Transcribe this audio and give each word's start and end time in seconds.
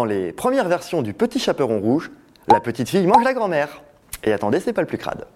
Dans 0.00 0.06
les 0.06 0.32
premières 0.32 0.66
versions 0.66 1.02
du 1.02 1.12
Petit 1.12 1.38
Chaperon 1.38 1.78
Rouge, 1.78 2.10
la 2.48 2.58
petite 2.58 2.88
fille 2.88 3.06
mange 3.06 3.22
la 3.22 3.34
grand-mère. 3.34 3.82
Et 4.24 4.32
attendez, 4.32 4.58
c'est 4.58 4.72
pas 4.72 4.80
le 4.80 4.86
plus 4.86 4.96
crade. 4.96 5.26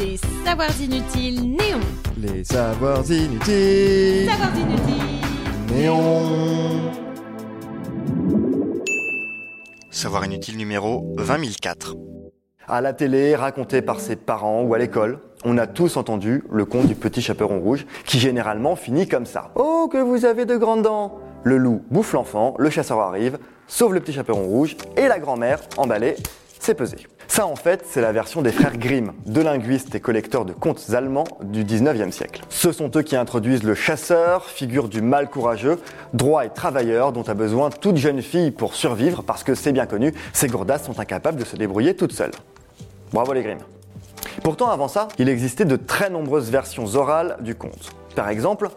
Les 0.00 0.16
savoirs 0.46 0.80
inutiles 0.80 1.42
néons. 1.42 1.80
Les 2.16 2.42
savoirs 2.42 3.04
inutiles. 3.10 4.30
Savoirs 4.30 4.56
inutiles. 4.56 5.74
Néon. 5.74 6.90
Savoir 9.90 10.24
inutile 10.24 10.56
numéro 10.56 11.14
20004. 11.18 11.96
À 12.66 12.80
la 12.80 12.94
télé, 12.94 13.36
raconté 13.36 13.82
par 13.82 14.00
ses 14.00 14.16
parents 14.16 14.62
ou 14.62 14.72
à 14.72 14.78
l'école, 14.78 15.18
on 15.44 15.58
a 15.58 15.66
tous 15.66 15.98
entendu 15.98 16.44
le 16.50 16.64
conte 16.64 16.86
du 16.86 16.94
petit 16.94 17.20
chaperon 17.20 17.60
rouge, 17.60 17.86
qui 18.06 18.18
généralement 18.18 18.74
finit 18.74 19.06
comme 19.06 19.26
ça. 19.26 19.50
Oh, 19.54 19.86
que 19.92 19.98
vous 19.98 20.24
avez 20.24 20.46
de 20.46 20.56
grandes 20.56 20.82
dents 20.82 21.20
Le 21.46 21.58
loup 21.58 21.84
bouffe 21.92 22.12
l'enfant, 22.12 22.56
le 22.58 22.70
chasseur 22.70 22.98
arrive, 22.98 23.38
sauve 23.68 23.94
le 23.94 24.00
petit 24.00 24.12
chaperon 24.12 24.42
rouge, 24.42 24.76
et 24.96 25.06
la 25.06 25.20
grand-mère, 25.20 25.60
emballée, 25.76 26.16
c'est 26.58 26.74
pesé. 26.74 26.96
Ça, 27.28 27.46
en 27.46 27.54
fait, 27.54 27.84
c'est 27.88 28.00
la 28.00 28.10
version 28.10 28.42
des 28.42 28.50
frères 28.50 28.76
Grimm, 28.76 29.12
deux 29.26 29.44
linguistes 29.44 29.94
et 29.94 30.00
collecteurs 30.00 30.44
de 30.44 30.52
contes 30.52 30.90
allemands 30.92 31.28
du 31.44 31.62
19e 31.62 32.10
siècle. 32.10 32.42
Ce 32.48 32.72
sont 32.72 32.90
eux 32.96 33.02
qui 33.02 33.14
introduisent 33.14 33.62
le 33.62 33.76
chasseur, 33.76 34.46
figure 34.46 34.88
du 34.88 35.02
mal 35.02 35.30
courageux, 35.30 35.78
droit 36.14 36.44
et 36.44 36.50
travailleur 36.50 37.12
dont 37.12 37.22
a 37.22 37.34
besoin 37.34 37.70
toute 37.70 37.96
jeune 37.96 38.22
fille 38.22 38.50
pour 38.50 38.74
survivre 38.74 39.22
parce 39.22 39.44
que 39.44 39.54
c'est 39.54 39.70
bien 39.70 39.86
connu, 39.86 40.14
ces 40.32 40.48
gourdasses 40.48 40.86
sont 40.86 40.98
incapables 40.98 41.38
de 41.38 41.44
se 41.44 41.54
débrouiller 41.54 41.94
toutes 41.94 42.12
seules. 42.12 42.32
Bravo 43.12 43.32
les 43.32 43.44
Grimm. 43.44 43.60
Pourtant, 44.42 44.70
avant 44.70 44.88
ça, 44.88 45.08
il 45.18 45.28
existait 45.28 45.64
de 45.64 45.76
très 45.76 46.10
nombreuses 46.10 46.50
versions 46.50 46.86
orales 46.94 47.36
du 47.40 47.54
conte. 47.54 47.90
Par 48.14 48.28
exemple, 48.28 48.68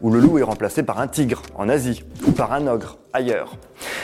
où 0.00 0.10
le 0.10 0.20
loup 0.20 0.38
est 0.38 0.42
remplacé 0.42 0.82
par 0.82 1.00
un 1.00 1.06
tigre 1.06 1.42
en 1.54 1.68
Asie 1.68 2.04
ou 2.26 2.32
par 2.32 2.52
un 2.52 2.66
ogre 2.66 2.96
ailleurs. 3.12 3.52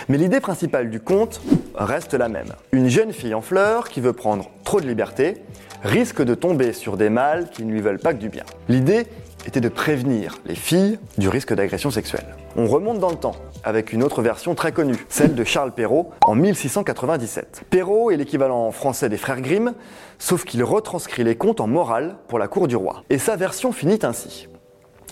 Mais 0.09 0.19
l'idée 0.19 0.41
principale 0.41 0.91
du 0.91 1.01
conte 1.01 1.41
reste 1.75 2.15
la 2.15 2.29
même. 2.29 2.53
Une 2.73 2.89
jeune 2.89 3.13
fille 3.13 3.35
en 3.35 3.41
fleurs 3.41 3.89
qui 3.89 4.01
veut 4.01 4.13
prendre 4.13 4.51
trop 4.65 4.81
de 4.81 4.87
liberté 4.87 5.43
risque 5.83 6.23
de 6.23 6.35
tomber 6.35 6.73
sur 6.73 6.97
des 6.97 7.09
mâles 7.09 7.49
qui 7.51 7.65
ne 7.65 7.73
lui 7.73 7.81
veulent 7.81 7.99
pas 7.99 8.13
que 8.13 8.19
du 8.19 8.29
bien. 8.29 8.45
L'idée 8.69 9.07
était 9.47 9.61
de 9.61 9.69
prévenir 9.69 10.39
les 10.47 10.55
filles 10.55 10.99
du 11.19 11.29
risque 11.29 11.55
d'agression 11.55 11.91
sexuelle. 11.91 12.37
On 12.57 12.67
remonte 12.67 12.99
dans 12.99 13.11
le 13.11 13.17
temps 13.17 13.37
avec 13.65 13.93
une 13.93 14.03
autre 14.03 14.23
version 14.23 14.55
très 14.55 14.73
connue, 14.73 15.07
celle 15.09 15.35
de 15.35 15.45
Charles 15.45 15.73
Perrault 15.73 16.11
en 16.23 16.35
1697. 16.35 17.65
Perrault 17.71 18.11
est 18.11 18.17
l'équivalent 18.17 18.71
français 18.71 19.09
des 19.09 19.17
frères 19.17 19.41
Grimm, 19.41 19.75
sauf 20.19 20.45
qu'il 20.45 20.63
retranscrit 20.65 21.25
les 21.25 21.37
contes 21.37 21.61
en 21.61 21.67
morale 21.67 22.17
pour 22.29 22.39
la 22.39 22.49
cour 22.49 22.69
du 22.69 22.77
roi. 22.77 23.03
Et 23.11 23.19
sa 23.19 23.37
version 23.37 23.73
finit 23.73 24.01
ainsi. 24.03 24.49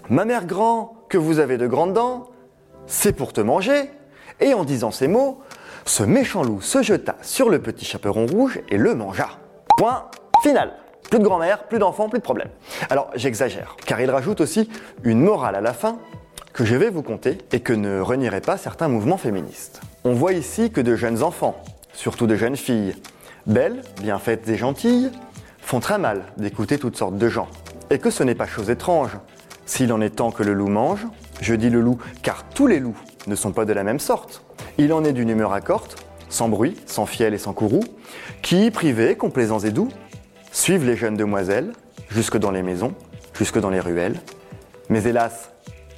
Ma 0.09 0.25
mère 0.25 0.47
grand, 0.47 0.97
que 1.09 1.19
vous 1.19 1.39
avez 1.39 1.59
de 1.59 1.67
grandes 1.67 1.93
dents, 1.93 2.31
c'est 2.87 3.13
pour 3.13 3.33
te 3.33 3.41
manger. 3.41 3.91
Et 4.41 4.55
en 4.55 4.65
disant 4.65 4.91
ces 4.91 5.09
mots, 5.09 5.41
ce 5.85 6.03
méchant 6.03 6.43
loup 6.43 6.61
se 6.61 6.83
jeta 6.83 7.17
sur 7.23 7.51
le 7.51 7.61
petit 7.61 7.85
chaperon 7.85 8.27
rouge 8.27 8.61
et 8.69 8.77
le 8.77 8.95
mangea. 8.95 9.29
Point 9.77 10.07
final. 10.43 10.73
Plus 11.11 11.19
de 11.19 11.25
grand-mère, 11.25 11.65
plus 11.65 11.81
d'enfants, 11.81 12.09
plus 12.09 12.21
de 12.21 12.25
problème. 12.25 12.51
Alors 12.89 13.11
j'exagère, 13.17 13.77
car 13.85 14.01
il 14.01 14.09
rajoute 14.11 14.41
aussi 14.41 14.71
une 15.03 15.21
morale 15.21 15.57
à 15.57 15.61
la 15.61 15.73
fin 15.73 15.99
que 16.53 16.65
je 16.65 16.77
vais 16.77 16.89
vous 16.89 17.03
conter 17.03 17.39
et 17.51 17.59
que 17.59 17.73
ne 17.73 18.01
renieraient 18.01 18.41
pas 18.41 18.57
certains 18.57 18.87
mouvements 18.87 19.17
féministes. 19.17 19.81
On 20.05 20.13
voit 20.13 20.35
ici 20.35 20.71
que 20.71 20.81
de 20.81 20.95
jeunes 20.95 21.25
enfants, 21.25 21.61
surtout 21.95 22.29
de 22.29 22.37
jeunes 22.37 22.57
filles, 22.57 22.95
belles, 23.47 23.83
bien 24.01 24.21
faites 24.21 24.49
et 24.49 24.57
gentilles, 24.57 25.11
font 25.59 25.81
très 25.81 25.99
mal 25.99 26.23
d'écouter 26.37 26.79
toutes 26.79 26.97
sortes 26.97 27.19
de 27.19 27.29
gens. 27.29 27.49
Et 27.91 27.99
que 27.99 28.11
ce 28.11 28.23
n'est 28.23 28.37
pas 28.37 28.47
chose 28.47 28.71
étrange. 28.71 29.19
S'il 29.67 29.93
en 29.93 30.01
est 30.01 30.11
temps 30.11 30.31
que 30.31 30.45
le 30.45 30.53
loup 30.53 30.69
mange, 30.69 31.09
je 31.41 31.57
dis 31.57 31.71
le 31.71 31.81
loup 31.81 31.99
car 32.23 32.45
tous 32.55 32.69
les 32.69 32.79
loups 32.79 32.99
ne 33.27 33.35
sont 33.35 33.51
pas 33.51 33.65
de 33.65 33.73
la 33.73 33.83
même 33.83 33.99
sorte. 33.99 34.45
Il 34.79 34.93
en 34.93 35.03
est 35.03 35.13
d'une 35.13 35.31
humeur 35.31 35.53
accorte, 35.53 36.05
sans 36.29 36.49
bruit, 36.49 36.77
sans 36.87 37.07
fiel 37.07 37.35
et 37.35 37.39
sans 37.39 37.53
courroux, 37.53 37.83
qui, 38.43 38.71
privés, 38.71 39.17
complaisants 39.17 39.59
et 39.59 39.71
doux, 39.71 39.89
suivent 40.53 40.85
les 40.85 40.97
jeunes 40.97 41.17
demoiselles, 41.17 41.73
jusque 42.11 42.37
dans 42.37 42.51
les 42.51 42.63
maisons, 42.63 42.95
jusque 43.35 43.59
dans 43.59 43.71
les 43.71 43.81
ruelles. 43.81 44.21
Mais 44.89 45.05
hélas, 45.05 45.51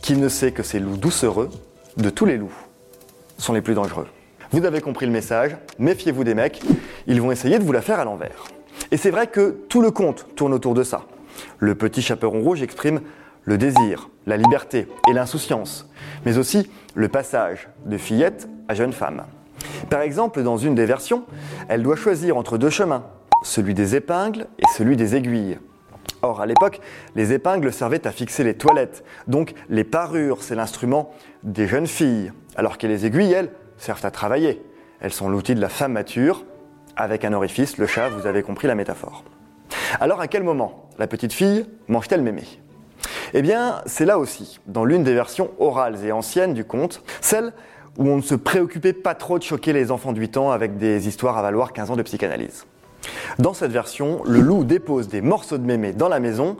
qui 0.02 0.16
ne 0.16 0.28
sait 0.28 0.52
que 0.52 0.62
ces 0.62 0.78
loups 0.78 0.96
doucereux, 0.96 1.50
de 1.96 2.10
tous 2.10 2.24
les 2.24 2.36
loups, 2.36 2.54
sont 3.38 3.52
les 3.52 3.60
plus 3.60 3.74
dangereux 3.74 4.06
Vous 4.50 4.64
avez 4.64 4.80
compris 4.80 5.06
le 5.06 5.12
message, 5.12 5.56
méfiez-vous 5.78 6.24
des 6.24 6.34
mecs, 6.34 6.60
ils 7.06 7.20
vont 7.20 7.32
essayer 7.32 7.58
de 7.58 7.64
vous 7.64 7.72
la 7.72 7.82
faire 7.82 8.00
à 8.00 8.04
l'envers. 8.04 8.44
Et 8.90 8.96
c'est 8.96 9.10
vrai 9.10 9.26
que 9.26 9.56
tout 9.68 9.80
le 9.80 9.90
conte 9.90 10.26
tourne 10.36 10.52
autour 10.52 10.74
de 10.74 10.82
ça. 10.82 11.06
Le 11.58 11.74
petit 11.74 12.02
chaperon 12.02 12.40
rouge 12.40 12.62
exprime 12.62 13.00
le 13.44 13.58
désir, 13.58 14.10
la 14.26 14.36
liberté 14.36 14.86
et 15.08 15.12
l'insouciance, 15.12 15.88
mais 16.24 16.38
aussi 16.38 16.70
le 16.94 17.08
passage 17.08 17.68
de 17.86 17.96
fillette 17.96 18.48
à 18.68 18.74
jeune 18.74 18.92
femme. 18.92 19.24
Par 19.90 20.02
exemple, 20.02 20.42
dans 20.42 20.56
une 20.56 20.74
des 20.74 20.86
versions, 20.86 21.24
elle 21.68 21.82
doit 21.82 21.96
choisir 21.96 22.36
entre 22.36 22.58
deux 22.58 22.70
chemins, 22.70 23.04
celui 23.42 23.74
des 23.74 23.94
épingles 23.96 24.46
et 24.58 24.66
celui 24.76 24.96
des 24.96 25.16
aiguilles. 25.16 25.58
Or, 26.22 26.40
à 26.40 26.46
l'époque, 26.46 26.80
les 27.16 27.32
épingles 27.32 27.72
servaient 27.72 28.06
à 28.06 28.12
fixer 28.12 28.44
les 28.44 28.54
toilettes, 28.54 29.04
donc 29.26 29.54
les 29.68 29.84
parures, 29.84 30.42
c'est 30.42 30.54
l'instrument 30.54 31.12
des 31.42 31.66
jeunes 31.66 31.86
filles, 31.86 32.32
alors 32.56 32.78
que 32.78 32.86
les 32.86 33.06
aiguilles, 33.06 33.32
elles, 33.32 33.50
servent 33.76 34.04
à 34.06 34.10
travailler. 34.10 34.62
Elles 35.00 35.12
sont 35.12 35.28
l'outil 35.28 35.54
de 35.54 35.60
la 35.60 35.68
femme 35.68 35.92
mature, 35.92 36.44
avec 36.96 37.24
un 37.24 37.32
orifice, 37.32 37.78
le 37.78 37.86
chat, 37.86 38.08
vous 38.10 38.26
avez 38.26 38.42
compris 38.42 38.68
la 38.68 38.74
métaphore. 38.74 39.24
Alors, 40.00 40.20
à 40.20 40.28
quel 40.28 40.42
moment 40.42 40.88
la 40.98 41.06
petite 41.06 41.32
fille 41.32 41.66
mange-t-elle 41.88 42.22
mémé? 42.22 42.44
Eh 43.34 43.42
bien, 43.42 43.80
c'est 43.86 44.04
là 44.04 44.18
aussi, 44.18 44.60
dans 44.66 44.84
l'une 44.84 45.02
des 45.02 45.14
versions 45.14 45.50
orales 45.58 46.04
et 46.04 46.12
anciennes 46.12 46.54
du 46.54 46.64
conte, 46.64 47.02
celle 47.20 47.52
où 47.98 48.08
on 48.08 48.16
ne 48.16 48.22
se 48.22 48.34
préoccupait 48.34 48.92
pas 48.92 49.14
trop 49.14 49.38
de 49.38 49.42
choquer 49.42 49.72
les 49.72 49.90
enfants 49.90 50.12
de 50.12 50.20
8 50.20 50.36
ans 50.36 50.50
avec 50.50 50.76
des 50.76 51.08
histoires 51.08 51.36
à 51.36 51.42
valoir 51.42 51.72
15 51.72 51.90
ans 51.90 51.96
de 51.96 52.02
psychanalyse. 52.02 52.66
Dans 53.38 53.54
cette 53.54 53.72
version, 53.72 54.22
le 54.24 54.40
loup 54.40 54.64
dépose 54.64 55.08
des 55.08 55.20
morceaux 55.20 55.58
de 55.58 55.66
mémé 55.66 55.92
dans 55.92 56.08
la 56.08 56.20
maison 56.20 56.56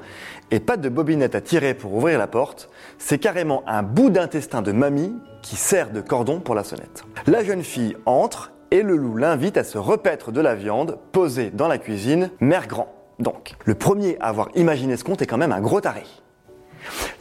et 0.51 0.61
pas 0.61 0.77
de 0.77 0.89
bobinette 0.89 1.35
à 1.35 1.41
tirer 1.41 1.75
pour 1.75 1.95
ouvrir 1.95 2.19
la 2.19 2.27
porte, 2.27 2.69
c'est 2.99 3.19
carrément 3.19 3.63
un 3.67 3.83
bout 3.83 4.11
d'intestin 4.11 4.63
de 4.63 4.73
mamie 4.73 5.15
qui 5.43 5.57
sert 5.57 5.91
de 5.91 6.01
cordon 6.01 6.41
pour 6.41 6.55
la 6.55 6.65
sonnette. 6.65 7.05
La 7.27 7.45
jeune 7.45 7.63
fille 7.63 7.97
entre 8.07 8.53
et 8.71 8.83
le 8.83 8.97
loup 8.97 9.17
l'invite 9.17 9.57
à 9.57 9.65
se 9.65 9.79
repaître 9.79 10.33
de 10.33 10.41
la 10.41 10.55
viande 10.55 10.99
posée 11.13 11.51
dans 11.51 11.69
la 11.69 11.79
cuisine, 11.79 12.31
mère 12.41 12.67
grand. 12.67 12.89
Donc, 13.19 13.55
le 13.65 13.75
premier 13.75 14.17
à 14.21 14.29
avoir 14.29 14.49
imaginé 14.55 14.97
ce 14.97 15.05
conte 15.05 15.23
est 15.23 15.27
quand 15.27 15.39
même 15.39 15.53
un 15.53 15.61
gros 15.61 15.81
taré. 15.81 16.05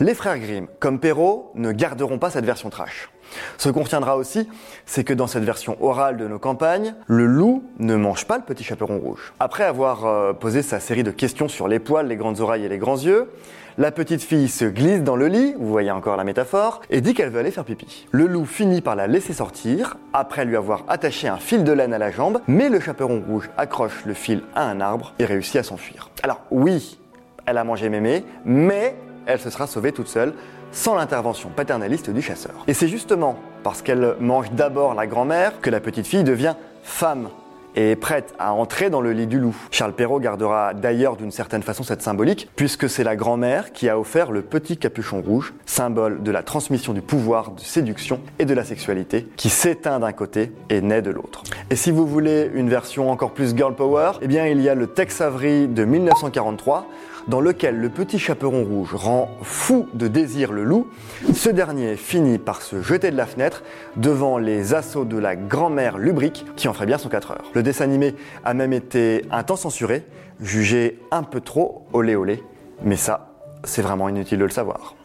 Les 0.02 0.16
frères 0.16 0.40
Grimm, 0.40 0.66
comme 0.80 1.00
Perrault, 1.00 1.52
ne 1.54 1.72
garderont 1.72 2.18
pas 2.18 2.32
cette 2.32 2.44
version 2.44 2.72
trash. 2.72 3.12
Ce 3.60 3.70
qu'on 3.70 3.84
retiendra 3.84 4.18
aussi, 4.18 4.50
c'est 4.88 5.04
que 5.04 5.14
dans 5.14 5.28
cette 5.28 5.44
version 5.44 5.78
orale 5.80 6.18
de 6.18 6.28
nos 6.28 6.40
campagnes, 6.40 6.96
le 7.06 7.28
loup 7.28 7.64
ne 7.78 7.96
mange 7.96 8.26
pas 8.26 8.38
le 8.40 8.44
petit 8.44 8.64
chaperon 8.64 8.98
rouge. 8.98 9.32
Après 9.40 9.64
avoir 9.64 10.08
euh, 10.08 10.34
posé 10.34 10.64
sa 10.64 10.80
série 10.80 11.04
de 11.04 11.12
questions 11.12 11.48
sur 11.48 11.68
les 11.68 11.78
poils, 11.78 12.08
les 12.08 12.16
grandes 12.16 12.40
oreilles 12.40 12.66
et 12.66 12.68
les 12.68 12.80
grands 12.80 12.98
yeux, 12.98 13.30
la 13.78 13.92
petite 13.92 14.24
fille 14.24 14.48
se 14.48 14.66
glisse 14.66 15.04
dans 15.04 15.16
le 15.16 15.28
lit, 15.28 15.54
vous 15.60 15.70
voyez 15.70 15.92
encore 15.92 16.18
la 16.18 16.24
métaphore, 16.24 16.82
et 16.90 17.00
dit 17.00 17.14
qu'elle 17.14 17.30
veut 17.30 17.40
aller 17.40 17.52
faire 17.52 17.64
pipi. 17.64 18.08
Le 18.10 18.26
loup 18.26 18.46
finit 18.46 18.82
par 18.82 18.96
la 18.96 19.06
laisser 19.06 19.34
sortir, 19.34 19.98
après 20.14 20.46
lui 20.46 20.56
avoir 20.56 20.84
attaché 20.88 21.28
un 21.28 21.38
fil 21.38 21.64
de 21.64 21.74
laine 21.74 21.94
à 21.94 22.00
la 22.00 22.10
jambe, 22.10 22.42
mais 22.48 22.70
le 22.70 22.80
chaperon 22.80 23.22
rouge 23.22 23.52
accroche 23.56 24.04
le 24.06 24.16
fil 24.16 24.42
à 24.56 24.64
un 24.64 24.82
arbre 24.82 25.14
et 25.20 25.26
réussit 25.26 25.58
à 25.58 25.64
s'enfuir. 25.64 26.10
Alors 26.24 26.42
oui, 26.50 26.98
elle 27.46 27.60
a 27.60 27.64
mangé 27.64 27.90
mémé, 27.90 28.26
mais 28.46 28.96
elle 29.26 29.40
se 29.40 29.50
sera 29.50 29.68
sauvée 29.68 29.92
toute 29.92 30.08
seule 30.08 30.34
sans 30.72 30.96
l'intervention 30.96 31.50
paternaliste 31.50 32.10
du 32.10 32.22
chasseur. 32.22 32.64
Et 32.68 32.74
c'est 32.74 32.88
justement 32.88 33.38
parce 33.64 33.82
qu'elle 33.82 34.16
mange 34.20 34.52
d'abord 34.52 34.94
la 34.94 35.08
grand-mère 35.08 35.60
que 35.62 35.70
la 35.70 35.80
petite 35.80 36.08
fille 36.08 36.24
devient 36.24 36.56
femme 36.84 37.30
et 37.76 37.92
est 37.92 37.96
prête 37.96 38.34
à 38.40 38.54
entrer 38.54 38.90
dans 38.90 39.02
le 39.02 39.14
lit 39.14 39.28
du 39.28 39.40
loup. 39.40 39.56
Charles 39.72 39.94
Perrault 39.94 40.20
gardera 40.20 40.74
d'ailleurs 40.74 41.16
d'une 41.16 41.32
certaine 41.32 41.64
façon 41.64 41.84
cette 41.84 42.02
symbolique, 42.02 42.50
puisque 42.56 42.90
c'est 42.90 43.04
la 43.04 43.16
grand-mère 43.16 43.72
qui 43.72 43.90
a 43.90 43.98
offert 43.98 44.32
le 44.32 44.42
petit 44.42 44.78
capuchon 44.78 45.22
rouge, 45.22 45.54
symbole 45.66 46.24
de 46.24 46.32
la 46.32 46.44
transmission 46.44 46.94
du 46.94 47.02
pouvoir 47.02 47.52
de 47.52 47.62
séduction 47.62 48.20
et 48.40 48.46
de 48.46 48.54
la 48.54 48.66
sexualité, 48.66 49.28
qui 49.38 49.50
s'éteint 49.50 50.00
d'un 50.00 50.12
côté 50.12 50.52
et 50.70 50.82
naît 50.82 51.02
de 51.02 51.12
l'autre. 51.12 51.44
Et 51.72 51.78
si 51.78 51.90
vous 51.90 52.06
voulez 52.06 52.52
une 52.54 52.70
version 52.70 53.10
encore 53.10 53.32
plus 53.32 53.56
girl 53.56 53.74
power, 53.74 54.12
eh 54.22 54.28
bien 54.28 54.46
il 54.46 54.62
y 54.62 54.68
a 54.68 54.76
le 54.76 54.88
Tex 54.88 55.22
Avery 55.22 55.70
de 55.70 55.86
1943, 55.86 56.86
dans 57.30 57.40
lequel 57.40 57.78
le 57.78 57.88
petit 57.88 58.20
chaperon 58.20 58.66
rouge 58.66 58.94
rend 58.94 59.30
fou 59.42 59.88
de 59.94 60.10
désir 60.10 60.52
le 60.52 60.66
loup, 60.66 60.88
ce 61.34 61.50
dernier 61.50 61.96
finit 61.96 62.40
par 62.40 62.62
se 62.62 62.82
jeter 62.82 63.10
de 63.10 63.16
la 63.16 63.26
fenêtre 63.26 63.64
devant 63.96 64.38
les 64.38 64.74
assauts 64.74 65.06
de 65.06 65.18
la 65.18 65.38
grand-mère 65.38 65.98
lubrique 65.98 66.46
qui 66.58 66.68
en 66.68 66.74
ferait 66.74 66.88
bien 66.88 66.98
son 66.98 67.08
4 67.08 67.32
heures. 67.32 67.52
Le 67.54 67.64
dessin 67.64 67.86
animé 67.86 68.16
a 68.44 68.54
même 68.54 68.74
été 68.74 69.24
un 69.32 69.44
temps 69.44 69.56
censuré, 69.56 70.04
jugé 70.42 71.00
un 71.10 71.24
peu 71.24 71.40
trop 71.40 71.88
olé 71.94 72.18
olé, 72.18 72.44
mais 72.84 72.98
ça, 72.98 73.34
c'est 73.64 73.82
vraiment 73.82 74.10
inutile 74.10 74.40
de 74.40 74.44
le 74.44 74.50
savoir. 74.50 74.98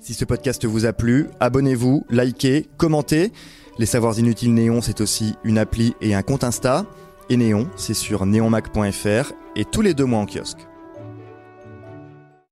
Si 0.00 0.14
ce 0.14 0.24
podcast 0.24 0.64
vous 0.64 0.86
a 0.86 0.94
plu, 0.94 1.26
abonnez-vous, 1.40 2.06
likez, 2.08 2.70
commentez. 2.78 3.32
Les 3.78 3.86
Savoirs 3.86 4.18
Inutiles 4.18 4.54
Néon, 4.54 4.80
c'est 4.80 5.00
aussi 5.00 5.36
une 5.44 5.56
appli 5.56 5.94
et 6.00 6.14
un 6.14 6.22
compte 6.22 6.42
Insta. 6.42 6.84
Et 7.28 7.36
Néon, 7.36 7.68
c'est 7.76 7.94
sur 7.94 8.26
neonmac.fr 8.26 9.32
et 9.54 9.64
tous 9.64 9.82
les 9.82 9.94
deux 9.94 10.04
mois 10.04 10.18
en 10.18 10.26
kiosque. 10.26 10.66